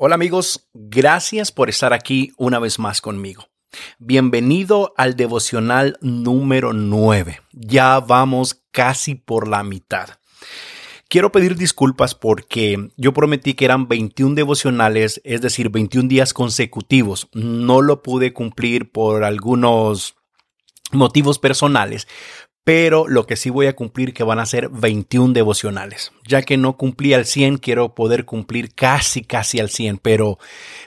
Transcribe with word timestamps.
Hola 0.00 0.14
amigos, 0.14 0.68
gracias 0.74 1.50
por 1.50 1.68
estar 1.68 1.92
aquí 1.92 2.30
una 2.36 2.60
vez 2.60 2.78
más 2.78 3.00
conmigo. 3.00 3.48
Bienvenido 3.98 4.94
al 4.96 5.16
devocional 5.16 5.98
número 6.00 6.72
9. 6.72 7.40
Ya 7.50 7.98
vamos 7.98 8.62
casi 8.70 9.16
por 9.16 9.48
la 9.48 9.64
mitad. 9.64 10.10
Quiero 11.08 11.32
pedir 11.32 11.56
disculpas 11.56 12.14
porque 12.14 12.90
yo 12.96 13.12
prometí 13.12 13.54
que 13.54 13.64
eran 13.64 13.88
21 13.88 14.36
devocionales, 14.36 15.20
es 15.24 15.40
decir, 15.40 15.68
21 15.68 16.08
días 16.08 16.32
consecutivos. 16.32 17.26
No 17.32 17.82
lo 17.82 18.00
pude 18.00 18.32
cumplir 18.32 18.92
por 18.92 19.24
algunos 19.24 20.14
motivos 20.92 21.40
personales, 21.40 22.06
pero 22.68 23.08
lo 23.08 23.26
que 23.26 23.36
sí 23.36 23.48
voy 23.48 23.66
a 23.66 23.74
cumplir 23.74 24.12
que 24.12 24.24
van 24.24 24.38
a 24.38 24.44
ser 24.44 24.68
21 24.68 25.32
devocionales. 25.32 26.12
Ya 26.26 26.42
que 26.42 26.58
no 26.58 26.76
cumplí 26.76 27.14
al 27.14 27.24
100, 27.24 27.56
quiero 27.56 27.94
poder 27.94 28.26
cumplir 28.26 28.74
casi, 28.74 29.24
casi 29.24 29.58
al 29.58 29.70
100, 29.70 29.96
pero 29.96 30.38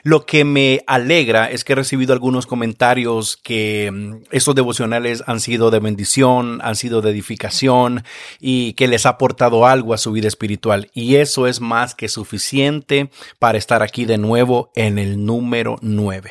lo 0.04 0.24
que 0.24 0.44
me 0.44 0.84
alegra 0.86 1.50
es 1.50 1.64
que 1.64 1.72
he 1.72 1.74
recibido 1.74 2.12
algunos 2.12 2.46
comentarios 2.46 3.36
que 3.36 3.90
mm, 3.92 4.28
estos 4.30 4.54
devocionales 4.54 5.24
han 5.26 5.40
sido 5.40 5.72
de 5.72 5.80
bendición, 5.80 6.60
han 6.62 6.76
sido 6.76 7.02
de 7.02 7.10
edificación 7.10 8.04
y 8.38 8.74
que 8.74 8.86
les 8.86 9.04
ha 9.04 9.08
aportado 9.08 9.66
algo 9.66 9.92
a 9.92 9.98
su 9.98 10.12
vida 10.12 10.28
espiritual. 10.28 10.88
Y 10.94 11.16
eso 11.16 11.48
es 11.48 11.60
más 11.60 11.96
que 11.96 12.08
suficiente 12.08 13.10
para 13.40 13.58
estar 13.58 13.82
aquí 13.82 14.04
de 14.04 14.18
nuevo 14.18 14.70
en 14.76 15.00
el 15.00 15.26
número 15.26 15.78
9. 15.82 16.30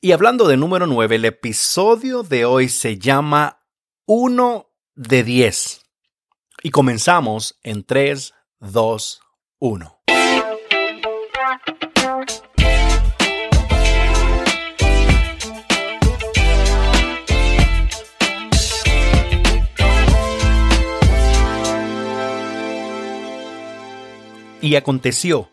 Y 0.00 0.12
hablando 0.12 0.46
de 0.46 0.56
número 0.56 0.86
9, 0.86 1.16
el 1.16 1.24
episodio 1.24 2.22
de 2.22 2.44
hoy 2.44 2.68
se 2.68 2.98
llama 2.98 3.59
uno 4.12 4.72
de 4.96 5.22
10. 5.22 5.82
Y 6.64 6.70
comenzamos 6.70 7.60
en 7.62 7.84
3, 7.84 8.34
2, 8.58 9.20
1. 9.60 10.02
Y 24.60 24.74
aconteció 24.74 25.48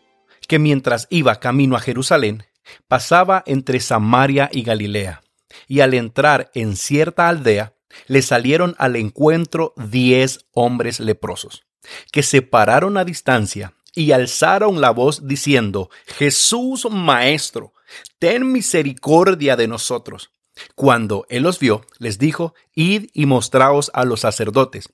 que 0.48 0.58
mientras 0.58 1.06
iba 1.10 1.36
camino 1.36 1.76
a 1.76 1.80
Jerusalén, 1.80 2.42
pasaba 2.88 3.44
entre 3.46 3.78
Samaria 3.78 4.50
y 4.52 4.64
Galilea, 4.64 5.22
y 5.68 5.78
al 5.78 5.94
entrar 5.94 6.50
en 6.54 6.74
cierta 6.74 7.28
aldea, 7.28 7.77
le 8.06 8.22
salieron 8.22 8.74
al 8.78 8.96
encuentro 8.96 9.74
diez 9.76 10.46
hombres 10.52 11.00
leprosos, 11.00 11.64
que 12.12 12.22
se 12.22 12.42
pararon 12.42 12.96
a 12.96 13.04
distancia 13.04 13.74
y 13.94 14.12
alzaron 14.12 14.80
la 14.80 14.90
voz 14.90 15.26
diciendo, 15.26 15.90
Jesús 16.06 16.86
Maestro, 16.90 17.72
ten 18.18 18.52
misericordia 18.52 19.56
de 19.56 19.68
nosotros. 19.68 20.30
Cuando 20.74 21.26
él 21.28 21.44
los 21.44 21.58
vio, 21.58 21.84
les 21.98 22.18
dijo, 22.18 22.54
Id 22.74 23.10
y 23.12 23.26
mostraos 23.26 23.90
a 23.94 24.04
los 24.04 24.20
sacerdotes. 24.20 24.88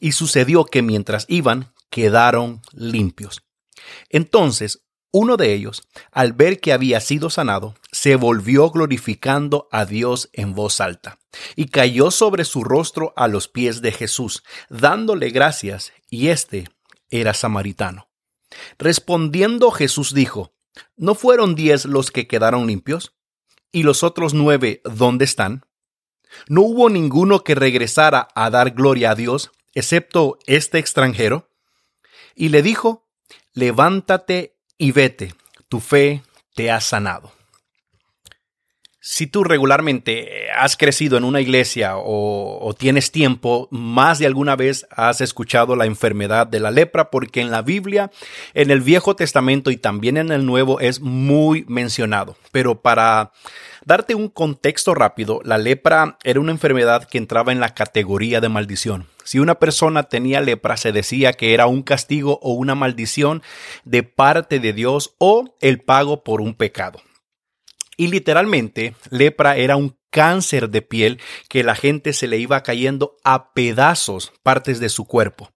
Y 0.00 0.12
sucedió 0.12 0.64
que 0.64 0.82
mientras 0.82 1.24
iban, 1.28 1.72
quedaron 1.90 2.62
limpios. 2.72 3.42
Entonces 4.10 4.82
uno 5.10 5.36
de 5.36 5.54
ellos, 5.54 5.82
al 6.12 6.34
ver 6.34 6.60
que 6.60 6.72
había 6.72 7.00
sido 7.00 7.30
sanado, 7.30 7.74
se 7.92 8.16
volvió 8.16 8.70
glorificando 8.70 9.68
a 9.72 9.86
Dios 9.86 10.28
en 10.32 10.54
voz 10.54 10.80
alta, 10.80 11.18
y 11.56 11.66
cayó 11.66 12.10
sobre 12.10 12.44
su 12.44 12.62
rostro 12.62 13.14
a 13.16 13.26
los 13.26 13.48
pies 13.48 13.80
de 13.80 13.92
Jesús, 13.92 14.42
dándole 14.68 15.30
gracias, 15.30 15.92
y 16.10 16.28
éste 16.28 16.68
era 17.10 17.32
samaritano. 17.32 18.08
Respondiendo 18.78 19.70
Jesús 19.70 20.14
dijo, 20.14 20.52
¿No 20.96 21.14
fueron 21.14 21.54
diez 21.54 21.84
los 21.86 22.10
que 22.10 22.26
quedaron 22.26 22.66
limpios? 22.66 23.14
¿Y 23.72 23.82
los 23.82 24.02
otros 24.02 24.34
nueve 24.34 24.80
dónde 24.84 25.24
están? 25.24 25.64
¿No 26.48 26.62
hubo 26.62 26.90
ninguno 26.90 27.42
que 27.42 27.54
regresara 27.54 28.28
a 28.34 28.50
dar 28.50 28.72
gloria 28.72 29.12
a 29.12 29.14
Dios, 29.14 29.50
excepto 29.74 30.38
este 30.46 30.78
extranjero? 30.78 31.50
Y 32.34 32.50
le 32.50 32.62
dijo, 32.62 33.08
Levántate 33.54 34.57
y 34.78 34.92
vete, 34.92 35.34
tu 35.68 35.80
fe 35.80 36.22
te 36.54 36.70
ha 36.70 36.80
sanado. 36.80 37.32
Si 39.00 39.26
tú 39.26 39.42
regularmente 39.42 40.50
has 40.50 40.76
crecido 40.76 41.16
en 41.16 41.24
una 41.24 41.40
iglesia 41.40 41.94
o, 41.96 42.74
tienes 42.78 43.10
tiempo, 43.10 43.66
más 43.70 44.18
de 44.18 44.26
alguna 44.26 44.54
vez 44.54 44.86
has 44.90 45.22
escuchado 45.22 45.76
la 45.76 45.86
enfermedad 45.86 46.46
de 46.46 46.60
la 46.60 46.70
lepra, 46.70 47.10
porque 47.10 47.40
en 47.40 47.50
la 47.50 47.62
Biblia, 47.62 48.10
en 48.52 48.70
el 48.70 48.82
Viejo 48.82 49.16
Testamento 49.16 49.70
y 49.70 49.78
también 49.78 50.18
en 50.18 50.30
el 50.30 50.44
Nuevo 50.44 50.78
es 50.78 51.00
muy 51.00 51.64
mencionado. 51.68 52.36
Pero 52.52 52.82
para 52.82 53.32
darte 53.86 54.14
un 54.14 54.28
contexto 54.28 54.94
rápido, 54.94 55.40
la 55.42 55.56
lepra 55.56 56.18
era 56.22 56.40
una 56.40 56.52
enfermedad 56.52 57.04
que 57.04 57.16
entraba 57.16 57.50
en 57.50 57.60
la 57.60 57.74
categoría 57.74 58.42
de 58.42 58.50
maldición. 58.50 59.06
Si 59.28 59.38
una 59.38 59.56
persona 59.56 60.04
tenía 60.04 60.40
lepra, 60.40 60.78
se 60.78 60.90
decía 60.90 61.34
que 61.34 61.52
era 61.52 61.66
un 61.66 61.82
castigo 61.82 62.38
o 62.40 62.52
una 62.52 62.74
maldición 62.74 63.42
de 63.84 64.02
parte 64.02 64.58
de 64.58 64.72
Dios 64.72 65.16
o 65.18 65.54
el 65.60 65.82
pago 65.82 66.24
por 66.24 66.40
un 66.40 66.54
pecado. 66.54 67.02
Y 67.98 68.06
literalmente, 68.06 68.94
lepra 69.10 69.58
era 69.58 69.76
un 69.76 69.98
cáncer 70.08 70.70
de 70.70 70.80
piel 70.80 71.20
que 71.50 71.62
la 71.62 71.74
gente 71.74 72.14
se 72.14 72.26
le 72.26 72.38
iba 72.38 72.62
cayendo 72.62 73.18
a 73.22 73.52
pedazos 73.52 74.32
partes 74.42 74.80
de 74.80 74.88
su 74.88 75.04
cuerpo. 75.04 75.50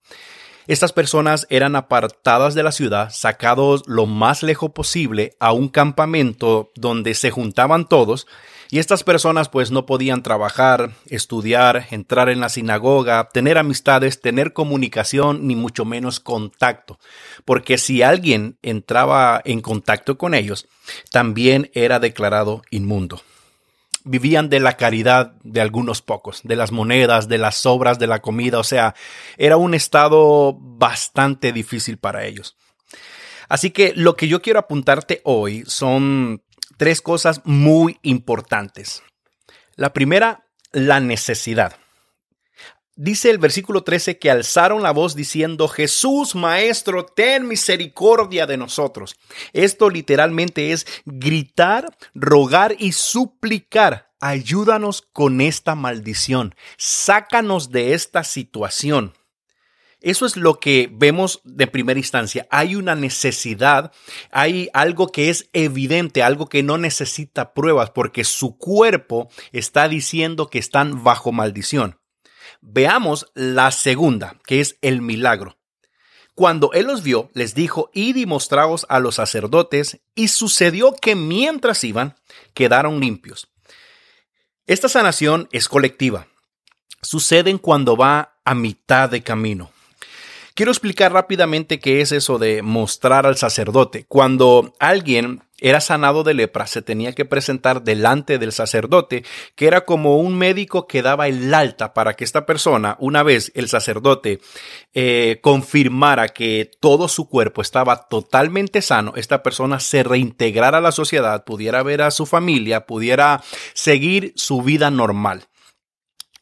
Estas 0.67 0.93
personas 0.93 1.47
eran 1.49 1.75
apartadas 1.75 2.55
de 2.55 2.63
la 2.63 2.73
ciudad, 2.73 3.09
sacados 3.11 3.85
lo 3.87 4.05
más 4.05 4.43
lejos 4.43 4.73
posible 4.73 5.35
a 5.41 5.53
un 5.53 5.71
campamento 5.71 6.73
donde 6.75 7.15
se 7.15 7.31
juntaban 7.31 7.89
todos 7.89 8.27
y 8.73 8.79
estas 8.79 9.05
personas 9.05 9.51
pues 9.51 9.71
no 9.71 9.85
podían 9.85 10.23
trabajar, 10.23 10.93
estudiar, 11.05 11.89
entrar 11.91 12.31
en 12.31 12.41
la 12.41 12.49
sinagoga, 12.49 13.29
tener 13.31 13.59
amistades, 13.59 14.23
tener 14.23 14.55
comunicación, 14.55 15.47
ni 15.47 15.55
mucho 15.55 15.85
menos 15.85 16.21
contacto. 16.21 16.99
Porque 17.45 17.77
si 17.77 18.01
alguien 18.01 18.57
entraba 18.63 19.43
en 19.45 19.61
contacto 19.61 20.17
con 20.17 20.33
ellos, 20.33 20.69
también 21.11 21.71
era 21.75 22.01
declarado 22.01 22.63
inmundo 22.71 23.21
vivían 24.05 24.49
de 24.49 24.59
la 24.59 24.77
caridad 24.77 25.35
de 25.45 25.61
algunos 25.61 26.03
pocos, 26.03 26.41
de 26.43 26.57
las 26.57 26.73
monedas, 26.73 27.29
de 27.29 27.39
las 27.39 27.55
sobras 27.55 28.01
de 28.01 28.09
la 28.09 28.21
comida, 28.21 28.59
o 28.59 28.65
sea, 28.65 28.97
era 29.37 29.57
un 29.57 29.75
estado 29.75 30.57
bastante 30.59 31.53
difícil 31.53 31.99
para 31.99 32.25
ellos. 32.25 32.57
Así 33.49 33.71
que 33.71 33.93
lo 33.95 34.17
que 34.17 34.27
yo 34.27 34.43
quiero 34.43 34.59
apuntarte 34.59 35.21
hoy 35.23 35.63
son 35.69 36.43
tres 36.83 37.01
cosas 37.01 37.43
muy 37.45 38.01
importantes. 38.03 39.05
La 39.77 39.93
primera, 39.93 40.49
la 40.73 40.99
necesidad. 40.99 41.77
Dice 42.97 43.31
el 43.31 43.39
versículo 43.39 43.85
13 43.85 44.19
que 44.19 44.33
alzaron 44.33 44.83
la 44.83 44.91
voz 44.91 45.15
diciendo, 45.15 45.69
Jesús, 45.69 46.35
Maestro, 46.35 47.07
ten 47.07 47.47
misericordia 47.47 48.47
de 48.47 48.57
nosotros. 48.57 49.15
Esto 49.53 49.91
literalmente 49.91 50.73
es 50.73 50.85
gritar, 51.05 51.97
rogar 52.15 52.75
y 52.77 52.91
suplicar. 52.91 54.11
Ayúdanos 54.19 55.03
con 55.03 55.41
esta 55.41 55.77
maldición. 55.77 56.57
Sácanos 56.79 57.71
de 57.71 57.95
esta 57.95 58.25
situación. 58.25 59.15
Eso 60.03 60.27
es 60.27 60.37
lo 60.37 60.59
que 60.59 60.91
vemos 60.93 61.41
de 61.45 61.69
primera 61.69 61.99
instancia. 61.99 62.47
Hay 62.51 62.75
una 62.75 62.95
necesidad, 62.95 63.93
hay 64.31 64.69
algo 64.73 65.13
que 65.13 65.31
es 65.31 65.49
evidente, 65.53 66.23
algo 66.23 66.49
que 66.49 66.63
no 66.63 66.77
necesita 66.77 67.55
pruebas, 67.55 67.91
porque 67.91 68.25
su 68.25 68.59
cuerpo 68.59 69.29
está 69.53 69.89
diciendo 69.89 70.49
que 70.49 70.59
están 70.59 71.05
bajo 71.05 71.31
maldición. 71.31 72.01
Veamos 72.61 73.31
la 73.35 73.71
segunda, 73.71 74.37
que 74.45 74.61
es 74.61 74.77
el 74.83 75.03
milagro. 75.03 75.59
Cuando 76.35 76.73
él 76.73 76.87
los 76.87 77.03
vio, 77.03 77.31
les 77.35 77.55
dijo, 77.55 77.91
id 77.93 78.17
y 78.17 78.27
mostraos 78.27 78.87
a 78.89 79.01
los 79.01 79.17
sacerdotes, 79.17 80.01
y 80.15 80.29
sucedió 80.29 80.95
que 80.95 81.15
mientras 81.15 81.85
iban, 81.85 82.17
quedaron 82.55 83.01
limpios. 83.01 83.49
Esta 84.67 84.89
sanación 84.89 85.49
es 85.53 85.69
colectiva. 85.69 86.29
Suceden 87.03 87.59
cuando 87.59 87.97
va 87.97 88.39
a 88.45 88.55
mitad 88.55 89.11
de 89.11 89.23
camino. 89.23 89.72
Quiero 90.55 90.71
explicar 90.71 91.13
rápidamente 91.13 91.81
qué 91.81 92.03
es 92.03 92.13
eso 92.13 92.39
de 92.39 92.61
mostrar 92.61 93.27
al 93.27 93.37
sacerdote. 93.37 94.05
Cuando 94.07 94.75
alguien 94.79 95.43
era 95.63 95.81
sanado 95.81 96.25
de 96.25 96.35
lepra, 96.35 96.67
se 96.67 96.83
tenía 96.83 97.15
que 97.15 97.25
presentar 97.25 97.85
delante 97.85 98.39
del 98.39 98.53
sacerdote, 98.53 99.25
que 99.55 99.67
era 99.67 99.87
como 99.87 100.19
un 100.19 100.37
médico 100.37 100.87
que 100.87 101.01
daba 101.01 101.29
el 101.29 101.55
alta 101.55 101.95
para 101.95 102.15
que 102.15 102.25
esta 102.25 102.45
persona, 102.45 102.97
una 102.99 103.23
vez 103.23 103.51
el 103.55 103.69
sacerdote 103.69 104.41
eh, 104.93 105.39
confirmara 105.41 106.29
que 106.29 106.71
todo 106.81 107.09
su 107.09 107.29
cuerpo 107.29 107.63
estaba 107.63 108.09
totalmente 108.09 108.83
sano, 108.83 109.15
esta 109.17 109.43
persona 109.43 109.81
se 109.81 110.03
reintegrara 110.03 110.79
a 110.79 110.83
la 110.83 110.93
sociedad, 110.93 111.45
pudiera 111.45 111.83
ver 111.83 112.03
a 112.03 112.11
su 112.11 112.27
familia, 112.27 112.85
pudiera 112.85 113.43
seguir 113.73 114.33
su 114.37 114.63
vida 114.63 114.91
normal. 114.91 115.45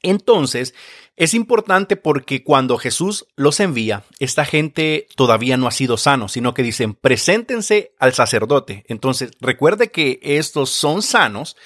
Entonces, 0.03 0.75
Es 1.21 1.35
importante 1.35 1.97
porque 1.97 2.43
cuando 2.43 2.79
Jesús 2.79 3.27
los 3.37 3.61
envía, 3.61 4.05
esta 4.21 4.47
gente 4.47 5.07
todavía 5.17 5.59
no 5.59 5.69
ha 5.69 5.71
sido 5.71 5.99
sano, 5.99 6.31
sino 6.31 6.55
que 6.55 6.63
dicen, 6.63 6.95
preséntense 6.95 7.93
al 7.99 8.15
sacerdote. 8.15 8.87
Entonces, 8.89 9.33
recuerde 9.39 9.91
que 9.91 10.19
estos 10.23 10.71
son 10.71 11.03
sanos 11.03 11.59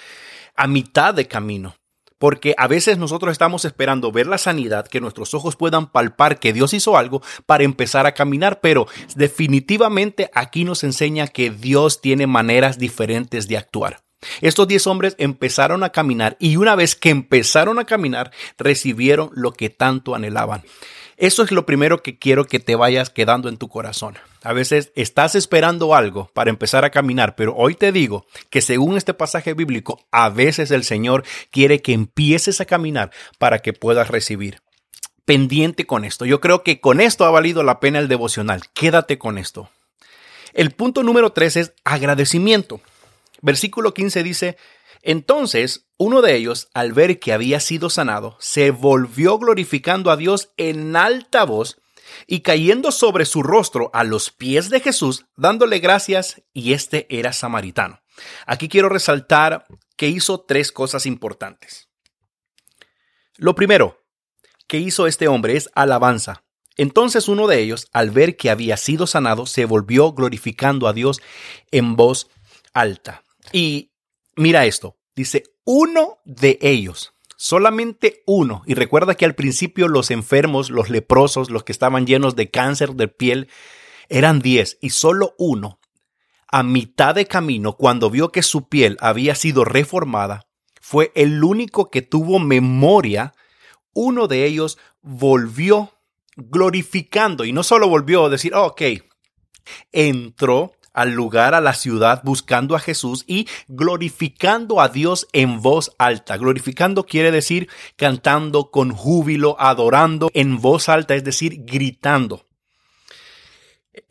a 0.57 0.67
mitad 0.67 1.15
de 1.15 1.29
camino. 1.29 1.77
Porque 2.19 2.57
a 2.59 2.67
veces 2.67 2.99
nosotros 2.99 3.31
estamos 3.31 3.65
esperando 3.65 4.11
ver 4.11 4.27
la 4.27 4.39
sanidad, 4.39 4.89
que 4.89 5.01
nuestros 5.01 5.35
ojos 5.35 5.55
puedan 5.55 5.87
palpar 5.87 6.41
que 6.41 6.53
Dios 6.53 6.75
hizo 6.75 6.97
algo 6.97 7.23
para 7.47 7.63
empezar 7.63 8.07
a 8.07 8.15
caminar, 8.15 8.61
pero 8.61 8.89
definitivamente 9.15 10.33
aquí 10.35 10.65
nos 10.65 10.83
enseña 10.83 11.29
que 11.29 11.51
Dios 11.51 12.01
tiene 12.01 12.27
maneras 12.27 12.77
diferentes 12.77 13.47
de 13.47 13.59
actuar. 13.59 14.03
Estos 14.41 14.69
diez 14.69 14.87
hombres 14.87 15.15
empezaron 15.19 15.83
a 15.85 15.91
caminar 15.91 16.37
y 16.39 16.57
una 16.57 16.75
vez 16.75 16.95
que 16.95 17.11
empezaron 17.11 17.79
a 17.79 17.85
caminar, 17.85 18.31
recibieron 18.59 19.31
lo 19.35 19.53
que 19.53 19.71
tanto 19.71 20.15
anhelaban. 20.15 20.63
Eso 21.17 21.45
es 21.45 21.53
lo 21.53 21.65
primero 21.65 22.03
que 22.03 22.19
quiero 22.19 22.47
que 22.47 22.59
te 22.59 22.75
vayas 22.75 23.11
quedando 23.11 23.49
en 23.49 23.57
tu 23.57 23.69
corazón. 23.69 24.17
A 24.43 24.53
veces 24.53 24.91
estás 24.97 25.35
esperando 25.35 25.95
algo 25.95 26.31
para 26.35 26.51
empezar 26.51 26.85
a 26.85 26.91
caminar, 26.91 27.37
pero 27.37 27.55
hoy 27.55 27.75
te 27.75 27.93
digo 27.93 28.27
que 28.51 28.61
según 28.61 28.97
este 28.97 29.15
pasaje 29.15 29.55
bíblico, 29.55 30.05
a 30.11 30.29
veces 30.29 30.71
el 30.71 30.83
Señor 30.83 31.25
quiere 31.51 31.81
que 31.83 31.93
empieces 31.93 32.61
a 32.61 32.65
caminar 32.65 33.11
para 33.39 33.61
que 33.61 33.73
puedas 33.73 34.09
recibir. 34.09 34.61
Pendiente 35.25 35.87
con 35.87 36.05
esto. 36.05 36.27
Yo 36.27 36.41
creo 36.41 36.63
que 36.63 36.81
con 36.81 37.01
esto 37.01 37.25
ha 37.25 37.31
valido 37.31 37.63
la 37.63 37.81
pena 37.81 38.01
el 38.01 38.09
devocional. 38.09 38.63
Quédate 38.75 39.17
con 39.17 39.39
esto. 39.39 39.71
El 40.53 40.73
punto 40.73 41.03
número 41.03 41.33
tres 41.33 41.57
es 41.57 41.73
agradecimiento. 41.85 42.81
Versículo 43.45 43.93
15 43.93 44.23
dice, 44.23 44.57
entonces 45.03 45.87
uno 45.99 46.23
de 46.23 46.35
ellos, 46.35 46.71
al 46.73 46.95
ver 46.95 47.21
que 47.21 47.35
había 47.35 47.61
sido 47.61 47.91
sanado, 47.91 48.39
se 48.41 48.71
volvió 48.71 49.39
glorificando 49.39 50.11
a 50.11 50.17
Dios 50.17 50.55
en 50.57 50.97
alta 50.97 51.45
voz 51.45 51.79
y 52.27 52.41
cayendo 52.41 52.91
sobre 52.91 53.27
su 53.27 53.43
rostro 53.43 53.91
a 53.93 54.03
los 54.03 54.31
pies 54.31 54.71
de 54.71 54.81
Jesús, 54.81 55.27
dándole 55.37 55.79
gracias, 55.81 56.41
y 56.55 56.73
este 56.73 57.07
era 57.11 57.35
samaritano. 57.35 58.01
Aquí 58.47 58.71
quiero 58.71 58.89
resaltar 58.89 59.67
que 59.99 60.09
hizo 60.09 60.41
tres 60.41 60.73
cosas 60.73 61.05
importantes. 61.05 61.91
Lo 63.37 63.55
primero 63.55 64.07
que 64.67 64.79
hizo 64.79 65.07
este 65.07 65.29
hombre 65.29 65.59
es 65.59 65.69
alabanza. 65.75 66.45
Entonces 66.79 67.29
uno 67.29 67.47
de 67.47 67.61
ellos, 67.61 67.89
al 67.93 68.11
ver 68.11 68.39
que 68.39 68.49
había 68.49 68.79
sido 68.79 69.07
sanado, 69.07 69.45
se 69.45 69.67
volvió 69.67 70.13
glorificando 70.15 70.89
a 70.89 70.95
Dios 70.95 71.21
en 71.71 71.95
voz 71.95 72.31
alta. 72.73 73.23
Y 73.53 73.93
mira 74.37 74.67
esto, 74.67 74.97
dice 75.15 75.45
uno 75.65 76.19
de 76.25 76.59
ellos, 76.61 77.15
solamente 77.37 78.23
uno. 78.27 78.63
Y 78.67 78.75
recuerda 78.75 79.15
que 79.15 79.25
al 79.25 79.35
principio 79.35 79.89
los 79.89 80.11
enfermos, 80.11 80.71
los 80.71 80.91
leprosos, 80.91 81.51
los 81.51 81.65
que 81.65 81.73
estaban 81.73 82.07
llenos 82.07 82.37
de 82.37 82.51
cáncer 82.51 82.95
de 82.95 83.09
piel, 83.09 83.49
eran 84.09 84.41
diez 84.41 84.79
y 84.81 84.91
solo 84.91 85.35
uno, 85.39 85.81
a 86.49 86.63
mitad 86.63 87.15
de 87.15 87.27
camino, 87.27 87.77
cuando 87.77 88.11
vio 88.11 88.31
que 88.31 88.43
su 88.43 88.69
piel 88.69 88.97
había 89.01 89.35
sido 89.35 89.65
reformada, 89.65 90.47
fue 90.81 91.11
el 91.15 91.43
único 91.43 91.91
que 91.91 92.03
tuvo 92.03 92.39
memoria. 92.39 93.33
Uno 93.93 94.29
de 94.29 94.45
ellos 94.45 94.79
volvió 95.01 95.95
glorificando 96.37 97.45
y 97.45 97.53
no 97.53 97.63
solo 97.63 97.89
volvió 97.89 98.27
a 98.27 98.29
decir, 98.29 98.55
ok, 98.55 98.83
entró 99.93 100.73
al 100.95 101.11
lugar, 101.11 101.55
a 101.55 101.61
la 101.61 101.75
ciudad, 101.75 102.23
buscando 102.25 102.75
a 102.77 102.81
Jesús 102.81 103.25
y 103.27 103.47
glorificando 103.69 104.81
a 104.81 104.89
Dios 104.89 105.27
en 105.33 105.61
voz 105.61 105.93
alta. 105.99 106.39
Glorificando 106.39 107.05
quiere 107.05 107.33
decir 107.33 107.69
cantando 107.97 108.71
con 108.71 108.93
júbilo, 108.93 109.57
adorando 109.59 110.31
en 110.33 110.61
voz 110.61 110.89
alta, 110.89 111.15
es 111.15 111.25
decir, 111.25 111.65
gritando. 111.65 112.47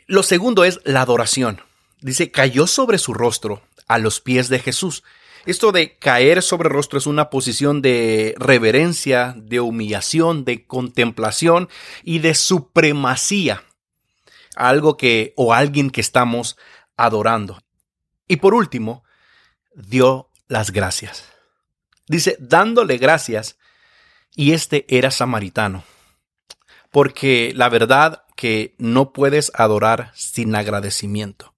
Lo 0.05 0.21
segundo 0.21 0.65
es 0.65 0.81
la 0.83 1.01
adoración. 1.01 1.61
Dice, 2.01 2.29
cayó 2.29 2.67
sobre 2.67 2.97
su 2.97 3.13
rostro 3.13 3.63
a 3.87 3.97
los 3.97 4.19
pies 4.19 4.49
de 4.49 4.59
Jesús. 4.59 5.03
Esto 5.45 5.71
de 5.71 5.97
caer 5.97 6.41
sobre 6.41 6.67
el 6.67 6.73
rostro 6.73 6.99
es 6.99 7.07
una 7.07 7.29
posición 7.29 7.81
de 7.81 8.35
reverencia, 8.37 9.33
de 9.37 9.61
humillación, 9.61 10.43
de 10.43 10.65
contemplación 10.65 11.69
y 12.03 12.19
de 12.19 12.35
supremacía 12.35 13.63
algo 14.55 14.97
que 14.97 15.33
o 15.35 15.53
alguien 15.53 15.89
que 15.89 16.01
estamos 16.01 16.57
adorando. 16.97 17.61
Y 18.27 18.37
por 18.37 18.53
último, 18.53 19.03
dio 19.75 20.29
las 20.47 20.71
gracias. 20.71 21.25
Dice, 22.07 22.37
dándole 22.39 22.97
gracias, 22.97 23.57
y 24.35 24.51
este 24.51 24.85
era 24.89 25.11
samaritano. 25.11 25.83
Porque 26.91 27.53
la 27.55 27.69
verdad 27.69 28.23
que 28.35 28.75
no 28.77 29.13
puedes 29.13 29.51
adorar 29.55 30.11
sin 30.15 30.55
agradecimiento. 30.55 31.53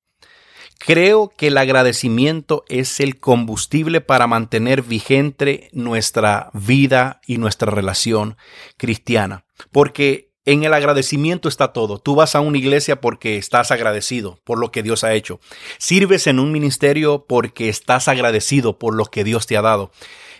Creo 0.77 1.30
que 1.30 1.47
el 1.47 1.57
agradecimiento 1.57 2.63
es 2.68 3.00
el 3.00 3.19
combustible 3.19 4.01
para 4.01 4.27
mantener 4.27 4.81
vigente 4.81 5.69
nuestra 5.71 6.51
vida 6.53 7.21
y 7.25 7.38
nuestra 7.38 7.71
relación 7.71 8.38
cristiana. 8.77 9.45
Porque 9.71 10.25
en 10.45 10.63
el 10.63 10.74
agradecimiento 10.74 11.50
está 11.50 11.74
todo. 11.74 11.97
Tú 11.97 12.15
vas 12.15 12.36
a 12.36 12.39
una 12.39 12.57
iglesia 12.57 13.01
porque 13.01 13.38
estás 13.38 13.71
agradecido 13.71 14.39
por 14.44 14.59
lo 14.59 14.71
que 14.71 14.83
Dios 14.83 15.03
ha 15.03 15.13
hecho. 15.13 15.39
Sirves 15.80 16.27
en 16.27 16.39
un 16.39 16.51
ministerio 16.51 17.25
porque 17.27 17.68
estás 17.68 18.07
agradecido 18.07 18.77
por 18.77 18.94
lo 18.94 19.06
que 19.06 19.24
Dios 19.24 19.47
te 19.47 19.57
ha 19.57 19.62
dado. 19.62 19.92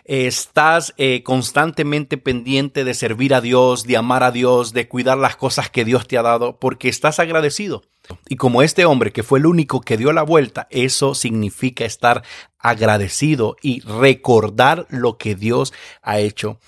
Estás 0.06 0.94
eh, 0.98 1.24
constantemente 1.24 2.18
pendiente 2.18 2.84
de 2.84 2.94
servir 2.94 3.34
a 3.34 3.42
Dios, 3.42 3.86
de 3.86 3.98
amar 3.98 4.22
a 4.22 4.30
Dios, 4.30 4.72
de 4.72 4.88
cuidar 4.88 5.18
las 5.18 5.36
cosas 5.36 5.72
que 5.72 5.84
Dios 5.84 6.07
te 6.07 6.19
ha 6.19 6.22
dado, 6.22 6.60
porque 6.60 6.90
estás 6.90 7.18
agradecido. 7.18 7.81
Y 8.30 8.36
como 8.36 8.62
este 8.62 8.86
hombre 8.86 9.12
que 9.12 9.24
fue 9.24 9.40
el 9.40 9.48
único 9.48 9.81
que 9.81 9.98
dio 9.98 10.13
la 10.13 10.22
vuelta, 10.22 10.68
eso 10.69 11.16
significa 11.16 11.86
estar 11.86 12.22
agradecido 12.60 13.56
y 13.63 13.81
recordar 13.81 14.86
lo 14.90 15.18
que 15.18 15.34
Dios 15.34 15.74
ha 16.04 16.19
hecho 16.19 16.60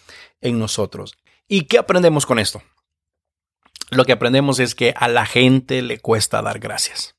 en 0.41 0.57
nosotros. 0.57 1.15
¿Y 1.47 1.65
qué 1.65 1.77
aprendemos 1.77 2.25
con 2.25 2.39
esto? 2.39 2.63
Lo 3.89 4.05
que 4.05 4.13
aprendemos 4.13 4.59
es 4.59 4.75
que 4.75 4.93
a 4.95 5.07
la 5.07 5.25
gente 5.25 5.81
le 5.81 5.99
cuesta 5.99 6.41
dar 6.41 6.59
gracias. 6.59 7.15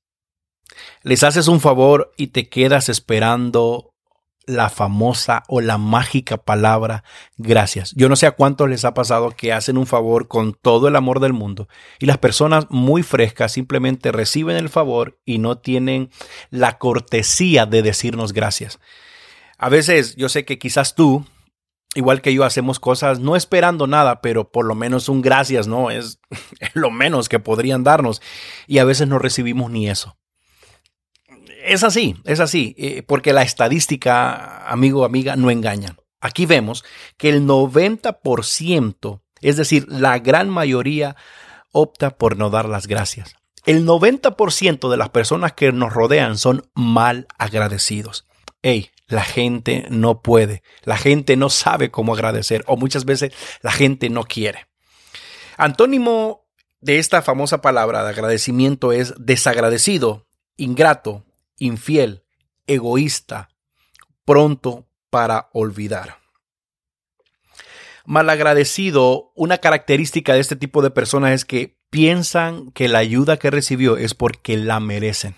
Les 1.02 1.22
haces 1.22 1.48
un 1.48 1.60
favor 1.60 2.12
y 2.16 2.28
te 2.28 2.48
quedas 2.48 2.88
esperando 2.88 3.94
la 4.48 4.70
famosa 4.70 5.42
o 5.46 5.60
la 5.60 5.76
mágica 5.76 6.38
palabra 6.38 7.04
gracias. 7.36 7.92
Yo 7.94 8.08
no 8.08 8.16
sé 8.16 8.26
a 8.26 8.32
cuántos 8.32 8.68
les 8.68 8.84
ha 8.84 8.94
pasado 8.94 9.30
que 9.30 9.52
hacen 9.52 9.76
un 9.76 9.86
favor 9.86 10.26
con 10.26 10.54
todo 10.54 10.88
el 10.88 10.96
amor 10.96 11.20
del 11.20 11.34
mundo 11.34 11.68
y 11.98 12.06
las 12.06 12.18
personas 12.18 12.66
muy 12.70 13.02
frescas 13.02 13.52
simplemente 13.52 14.10
reciben 14.10 14.56
el 14.56 14.70
favor 14.70 15.18
y 15.26 15.38
no 15.38 15.58
tienen 15.58 16.10
la 16.50 16.78
cortesía 16.78 17.66
de 17.66 17.82
decirnos 17.82 18.32
gracias. 18.32 18.80
A 19.58 19.68
veces 19.68 20.16
yo 20.16 20.28
sé 20.30 20.44
que 20.44 20.58
quizás 20.58 20.94
tú 20.94 21.26
igual 21.98 22.22
que 22.22 22.32
yo, 22.32 22.44
hacemos 22.44 22.78
cosas 22.78 23.18
no 23.18 23.34
esperando 23.34 23.88
nada, 23.88 24.20
pero 24.20 24.52
por 24.52 24.64
lo 24.64 24.76
menos 24.76 25.08
un 25.08 25.20
gracias, 25.20 25.66
¿no? 25.66 25.90
Es, 25.90 26.20
lo 26.74 26.90
menos 26.90 27.28
que 27.28 27.40
podrían 27.40 27.82
darnos. 27.82 28.22
Y 28.68 28.78
a 28.78 28.84
veces 28.84 29.08
no 29.08 29.18
recibimos 29.18 29.70
ni 29.70 29.88
eso. 29.88 30.16
Es 31.64 31.82
así, 31.82 32.16
es 32.24 32.38
así, 32.40 32.74
eh, 32.78 33.02
porque 33.02 33.32
la 33.32 33.42
estadística, 33.42 34.68
amigo, 34.68 35.04
amiga, 35.04 35.34
no 35.34 35.50
engaña. 35.50 35.96
Aquí 36.20 36.46
vemos 36.46 36.84
que 37.16 37.28
el 37.28 37.46
90%, 37.46 39.20
es 39.40 39.56
decir, 39.56 39.86
la 39.88 40.18
gran 40.20 40.48
mayoría, 40.48 41.16
opta 41.72 42.16
por 42.16 42.36
no 42.36 42.48
dar 42.48 42.68
las 42.68 42.86
gracias. 42.86 43.34
El 43.66 43.84
90% 43.84 44.88
de 44.88 44.96
las 44.96 45.10
personas 45.10 45.52
que 45.52 45.72
nos 45.72 45.92
rodean 45.92 46.38
son 46.38 46.62
mal 46.74 47.26
agradecidos. 47.38 48.24
Hey, 48.62 48.90
la 49.08 49.24
gente 49.24 49.86
no 49.90 50.22
puede, 50.22 50.62
la 50.84 50.96
gente 50.96 51.36
no 51.36 51.50
sabe 51.50 51.90
cómo 51.90 52.14
agradecer 52.14 52.62
o 52.66 52.76
muchas 52.76 53.04
veces 53.04 53.32
la 53.62 53.72
gente 53.72 54.10
no 54.10 54.24
quiere. 54.24 54.66
Antónimo 55.56 56.46
de 56.80 56.98
esta 56.98 57.22
famosa 57.22 57.60
palabra 57.60 58.04
de 58.04 58.10
agradecimiento 58.10 58.92
es 58.92 59.14
desagradecido, 59.18 60.26
ingrato, 60.56 61.24
infiel, 61.56 62.24
egoísta, 62.66 63.48
pronto 64.24 64.86
para 65.10 65.48
olvidar. 65.52 66.18
Malagradecido, 68.04 69.32
una 69.34 69.58
característica 69.58 70.34
de 70.34 70.40
este 70.40 70.56
tipo 70.56 70.82
de 70.82 70.90
personas 70.90 71.32
es 71.32 71.44
que 71.44 71.78
piensan 71.90 72.70
que 72.72 72.88
la 72.88 72.98
ayuda 72.98 73.38
que 73.38 73.50
recibió 73.50 73.96
es 73.96 74.14
porque 74.14 74.56
la 74.56 74.80
merecen 74.80 75.34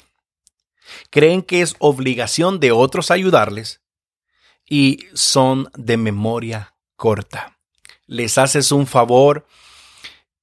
creen 1.11 1.43
que 1.43 1.63
es 1.63 1.75
obligación 1.79 2.61
de 2.61 2.73
otros 2.73 3.11
ayudarles 3.11 3.81
y 4.69 5.07
son 5.15 5.71
de 5.77 5.97
memoria 5.97 6.75
corta. 6.97 7.59
Les 8.07 8.39
haces 8.39 8.73
un 8.73 8.87
favor 8.87 9.47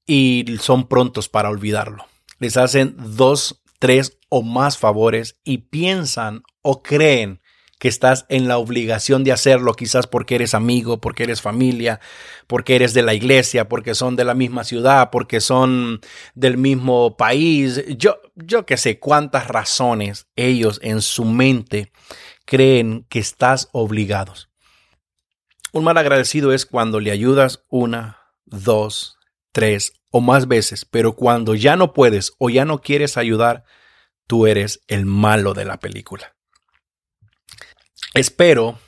y 0.05 0.45
son 0.61 0.87
prontos 0.87 1.29
para 1.29 1.49
olvidarlo. 1.49 2.05
Les 2.39 2.57
hacen 2.57 2.95
dos, 2.97 3.61
tres 3.79 4.17
o 4.29 4.41
más 4.41 4.77
favores 4.77 5.39
y 5.43 5.59
piensan 5.59 6.43
o 6.61 6.81
creen 6.81 7.41
que 7.79 7.87
estás 7.87 8.25
en 8.29 8.47
la 8.47 8.57
obligación 8.57 9.23
de 9.23 9.31
hacerlo, 9.31 9.73
quizás 9.73 10.07
porque 10.07 10.35
eres 10.35 10.53
amigo, 10.53 10.99
porque 10.99 11.23
eres 11.23 11.41
familia, 11.41 11.99
porque 12.47 12.75
eres 12.75 12.93
de 12.93 13.03
la 13.03 13.13
iglesia, 13.13 13.69
porque 13.69 13.93
son 13.93 14.15
de 14.15 14.25
la 14.25 14.33
misma 14.33 14.63
ciudad, 14.63 15.09
porque 15.11 15.41
son 15.41 16.01
del 16.33 16.57
mismo 16.57 17.17
país. 17.17 17.83
Yo, 17.97 18.17
yo 18.35 18.65
que 18.65 18.77
sé 18.77 18.99
cuántas 18.99 19.47
razones 19.47 20.27
ellos 20.35 20.79
en 20.81 21.01
su 21.01 21.25
mente 21.25 21.91
creen 22.45 23.05
que 23.09 23.19
estás 23.19 23.69
obligados. 23.73 24.49
Un 25.71 25.83
mal 25.83 25.97
agradecido 25.97 26.53
es 26.53 26.65
cuando 26.65 26.99
le 26.99 27.11
ayudas 27.11 27.63
una, 27.69 28.17
dos, 28.45 29.17
tres 29.51 29.93
o 30.09 30.21
más 30.21 30.47
veces, 30.47 30.85
pero 30.85 31.15
cuando 31.15 31.53
ya 31.53 31.75
no 31.75 31.93
puedes 31.93 32.33
o 32.39 32.49
ya 32.49 32.65
no 32.65 32.79
quieres 32.79 33.17
ayudar, 33.17 33.65
tú 34.25 34.47
eres 34.47 34.81
el 34.87 35.05
malo 35.05 35.53
de 35.53 35.65
la 35.65 35.77
película. 35.77 36.36
Espero 38.13 38.79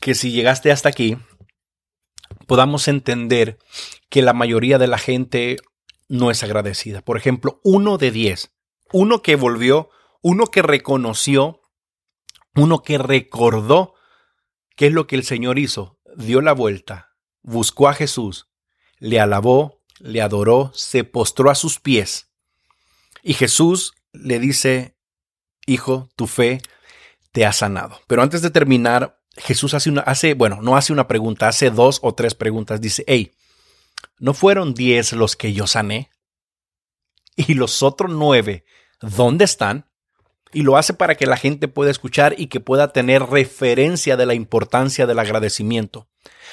que 0.00 0.14
si 0.14 0.32
llegaste 0.32 0.72
hasta 0.72 0.88
aquí, 0.88 1.16
podamos 2.46 2.88
entender 2.88 3.58
que 4.08 4.22
la 4.22 4.32
mayoría 4.32 4.78
de 4.78 4.86
la 4.86 4.98
gente 4.98 5.56
no 6.08 6.30
es 6.30 6.42
agradecida. 6.42 7.00
Por 7.02 7.16
ejemplo, 7.16 7.60
uno 7.64 7.98
de 7.98 8.10
diez, 8.10 8.52
uno 8.92 9.22
que 9.22 9.36
volvió, 9.36 9.90
uno 10.20 10.46
que 10.46 10.62
reconoció, 10.62 11.60
uno 12.54 12.82
que 12.82 12.98
recordó 12.98 13.94
qué 14.76 14.88
es 14.88 14.92
lo 14.92 15.06
que 15.06 15.16
el 15.16 15.24
Señor 15.24 15.58
hizo, 15.58 15.98
dio 16.16 16.40
la 16.40 16.52
vuelta, 16.52 17.14
buscó 17.42 17.88
a 17.88 17.94
Jesús, 17.94 18.48
le 18.98 19.20
alabó, 19.20 19.80
le 19.98 20.20
adoró, 20.20 20.70
se 20.74 21.04
postró 21.04 21.50
a 21.50 21.54
sus 21.54 21.80
pies. 21.80 22.30
Y 23.22 23.34
Jesús 23.34 23.94
le 24.12 24.38
dice, 24.38 24.96
Hijo, 25.66 26.08
tu 26.16 26.26
fe 26.26 26.60
te 27.32 27.44
ha 27.44 27.52
sanado. 27.52 28.00
Pero 28.06 28.22
antes 28.22 28.42
de 28.42 28.50
terminar, 28.50 29.18
Jesús 29.36 29.74
hace 29.74 29.90
una, 29.90 30.02
hace, 30.02 30.34
bueno, 30.34 30.60
no 30.62 30.76
hace 30.76 30.92
una 30.92 31.08
pregunta, 31.08 31.48
hace 31.48 31.70
dos 31.70 31.98
o 32.02 32.14
tres 32.14 32.34
preguntas. 32.34 32.80
Dice, 32.80 33.04
hey, 33.06 33.32
¿no 34.18 34.34
fueron 34.34 34.74
diez 34.74 35.12
los 35.12 35.36
que 35.36 35.52
yo 35.52 35.66
sané? 35.66 36.10
Y 37.34 37.54
los 37.54 37.82
otros 37.82 38.10
nueve, 38.12 38.64
¿dónde 39.00 39.46
están? 39.46 39.88
Y 40.52 40.62
lo 40.62 40.76
hace 40.76 40.92
para 40.92 41.14
que 41.14 41.26
la 41.26 41.38
gente 41.38 41.66
pueda 41.66 41.90
escuchar 41.90 42.34
y 42.36 42.48
que 42.48 42.60
pueda 42.60 42.92
tener 42.92 43.22
referencia 43.22 44.18
de 44.18 44.26
la 44.26 44.34
importancia 44.34 45.06
del 45.06 45.18
agradecimiento. 45.18 46.08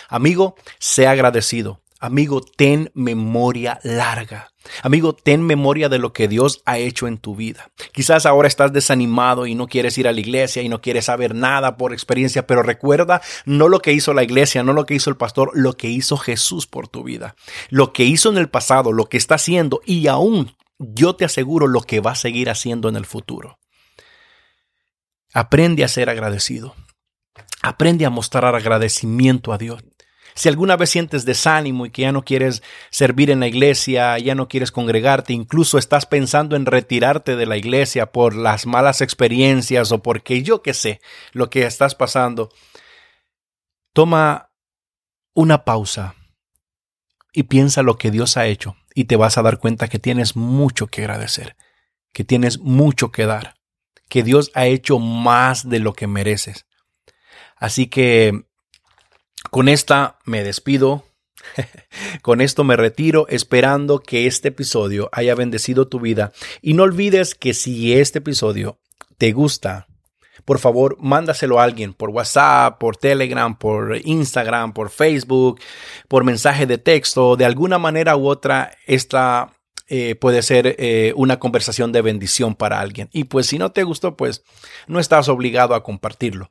Amigo, 0.08 0.56
sea 0.80 1.12
agradecido. 1.12 1.82
Amigo, 2.00 2.42
ten 2.42 2.92
memoria 2.94 3.82
larga. 3.84 4.54
Amigo, 4.84 5.14
ten 5.14 5.42
memoria 5.44 5.90
de 5.90 6.00
lo 6.00 6.14
que 6.14 6.28
Dios 6.28 6.62
ha 6.66 6.78
hecho 6.78 7.08
en 7.08 7.18
tu 7.18 7.36
vida. 7.36 7.72
Quizás 7.92 8.26
ahora 8.26 8.48
estás 8.48 8.74
desanimado 8.74 9.46
y 9.46 9.56
no 9.56 9.68
quieres 9.68 9.98
ir 9.98 10.08
a 10.08 10.12
la 10.12 10.20
iglesia 10.20 10.62
y 10.62 10.70
no 10.70 10.82
quieres 10.82 11.06
saber 11.06 11.36
nada 11.36 11.78
por 11.78 11.94
experiencia, 11.94 12.48
pero 12.48 12.64
recuerda 12.64 13.22
no 13.46 13.68
lo 13.68 13.80
que 13.80 13.94
hizo 13.94 14.14
la 14.14 14.24
iglesia, 14.24 14.64
no 14.64 14.74
lo 14.74 14.86
que 14.86 14.96
hizo 14.96 15.10
el 15.10 15.18
pastor, 15.18 15.52
lo 15.54 15.78
que 15.78 15.88
hizo 15.88 16.18
Jesús 16.18 16.68
por 16.68 16.88
tu 16.88 17.04
vida. 17.04 17.36
Lo 17.70 17.94
que 17.94 18.04
hizo 18.04 18.30
en 18.30 18.38
el 18.38 18.50
pasado, 18.50 18.92
lo 18.92 19.06
que 19.06 19.18
está 19.18 19.36
haciendo 19.36 19.82
y 19.86 20.08
aún 20.08 20.56
yo 20.80 21.16
te 21.16 21.26
aseguro 21.26 21.68
lo 21.68 21.82
que 21.82 22.00
va 22.00 22.12
a 22.12 22.16
seguir 22.16 22.50
haciendo 22.50 22.90
en 22.90 22.96
el 22.96 23.06
futuro. 23.06 23.60
Aprende 25.34 25.84
a 25.84 25.88
ser 25.88 26.10
agradecido. 26.10 26.76
Aprende 27.62 28.06
a 28.06 28.10
mostrar 28.10 28.56
agradecimiento 28.56 29.52
a 29.54 29.58
Dios. 29.58 29.84
Si 30.40 30.48
alguna 30.48 30.78
vez 30.78 30.90
sientes 30.90 31.26
desánimo 31.26 31.86
y 31.86 31.90
que 31.90 32.04
ya 32.04 32.14
no 32.14 32.24
quieres 32.24 32.64
servir 32.92 33.30
en 33.30 33.42
la 33.42 33.48
iglesia, 33.48 34.18
ya 34.20 34.36
no 34.36 34.48
quieres 34.48 34.72
congregarte, 34.72 35.34
incluso 35.34 35.78
estás 35.78 36.06
pensando 36.06 36.56
en 36.56 36.66
retirarte 36.66 37.36
de 37.36 37.46
la 37.46 37.58
iglesia 37.58 38.14
por 38.14 38.34
las 38.34 38.66
malas 38.66 39.02
experiencias 39.02 39.92
o 39.92 40.02
porque 40.02 40.42
yo 40.42 40.62
qué 40.62 40.74
sé 40.74 41.02
lo 41.34 41.50
que 41.50 41.66
estás 41.66 41.94
pasando, 41.94 42.54
toma 43.92 44.54
una 45.34 45.66
pausa 45.66 46.16
y 47.34 47.44
piensa 47.44 47.84
lo 47.84 47.98
que 47.98 48.10
Dios 48.10 48.38
ha 48.38 48.46
hecho 48.46 48.78
y 48.96 49.04
te 49.04 49.18
vas 49.18 49.38
a 49.38 49.42
dar 49.42 49.60
cuenta 49.60 49.90
que 49.90 50.00
tienes 50.00 50.38
mucho 50.38 50.88
que 50.88 51.02
agradecer, 51.02 51.58
que 52.14 52.24
tienes 52.24 52.60
mucho 52.60 53.12
que 53.12 53.26
dar, 53.26 53.56
que 54.08 54.24
Dios 54.24 54.52
ha 54.56 54.68
hecho 54.68 55.00
más 55.00 55.68
de 55.68 55.80
lo 55.80 55.92
que 55.92 56.08
mereces. 56.08 56.66
Así 57.58 57.88
que 57.88 58.48
con 59.50 59.70
esta 59.70 60.18
me 60.26 60.44
despido. 60.44 61.04
Con 62.22 62.42
esto 62.42 62.66
me 62.66 62.76
retiro 62.76 63.26
esperando 63.30 64.00
que 64.00 64.28
este 64.28 64.50
episodio 64.50 65.10
haya 65.14 65.36
bendecido 65.36 65.88
tu 65.88 66.02
vida 66.02 66.34
y 66.62 66.74
no 66.74 66.84
olvides 66.84 67.34
que 67.34 67.54
si 67.54 67.94
este 67.94 68.20
episodio 68.20 68.78
te 69.18 69.32
gusta, 69.32 69.88
por 70.44 70.60
favor, 70.60 70.98
mándaselo 71.00 71.60
a 71.60 71.64
alguien 71.64 71.94
por 71.94 72.10
WhatsApp, 72.10 72.78
por 72.78 72.98
Telegram, 72.98 73.58
por 73.58 73.98
Instagram, 74.04 74.74
por 74.74 74.90
Facebook, 74.90 75.62
por 76.08 76.24
mensaje 76.24 76.66
de 76.66 76.78
texto, 76.78 77.36
de 77.36 77.46
alguna 77.46 77.78
manera 77.78 78.16
u 78.18 78.28
otra, 78.28 78.72
esta 78.86 79.54
eh, 79.88 80.16
puede 80.16 80.42
ser 80.44 80.76
eh, 80.78 81.14
una 81.16 81.40
conversación 81.40 81.92
de 81.92 82.02
bendición 82.02 82.56
para 82.56 82.80
alguien. 82.80 83.10
Y 83.12 83.26
pues 83.26 83.48
si 83.48 83.58
no 83.58 83.72
te 83.72 83.84
gustó, 83.84 84.16
pues 84.16 84.44
no 84.88 85.00
estás 85.00 85.30
obligado 85.30 85.74
a 85.74 85.84
compartirlo, 85.84 86.50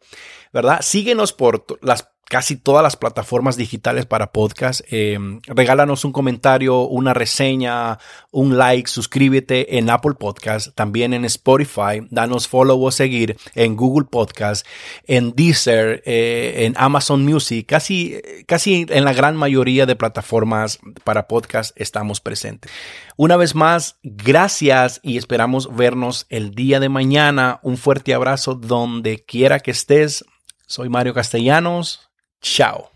¿verdad? 0.53 0.81
Síguenos 0.83 1.33
por 1.33 1.65
las 1.81 2.09
casi 2.29 2.57
todas 2.57 2.83
las 2.83 2.97
plataformas 2.97 3.57
digitales 3.57 4.07
para 4.07 4.33
podcast. 4.33 4.81
Em, 4.91 5.41
regálanos 5.47 6.05
un 6.05 6.13
comentario, 6.13 6.83
una 6.83 7.15
reseña, 7.15 7.99
un 8.31 8.59
like, 8.59 8.89
suscríbete 8.89 9.79
en 9.79 9.89
Apple 9.91 10.15
Podcast, 10.19 10.75
también 10.75 11.15
en 11.15 11.25
Spotify, 11.25 12.07
danos 12.11 12.47
follow 12.47 12.83
o 12.83 12.91
seguir 12.91 13.37
en 13.55 13.77
Google 13.77 14.07
Podcast, 14.11 14.67
en 15.07 15.35
Deezer, 15.35 16.03
eh, 16.05 16.67
en 16.67 16.75
Amazon 16.77 17.25
Music, 17.25 17.67
casi, 17.67 18.21
casi 18.47 18.87
en 18.89 19.05
la 19.05 19.15
gran 19.15 19.37
mayoría 19.37 19.87
de 19.87 19.97
plataformas 19.97 20.79
para 21.05 21.27
podcast 21.29 21.75
estamos 21.81 22.21
presentes. 22.21 22.71
Una 23.17 23.37
vez 23.37 23.55
más, 23.55 23.97
gracias 24.03 25.01
y 25.03 25.17
esperamos 25.17 25.75
vernos 25.75 26.27
el 26.29 26.55
día 26.55 26.79
de 26.79 26.89
mañana. 26.89 27.59
Un 27.63 27.77
fuerte 27.77 28.15
abrazo 28.15 28.55
donde 28.55 29.25
quiera 29.25 29.61
que 29.61 29.71
estés. 29.71 30.25
Soy 30.67 30.89
Mario 30.89 31.15
Castellanos. 31.15 32.08
Ciao 32.41 32.91